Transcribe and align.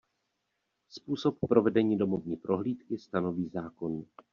Způsob 0.89 1.37
provedení 1.49 1.97
domovní 1.97 2.35
prohlídky 2.37 2.97
stanoví 2.97 3.49
zákon. 3.49 4.05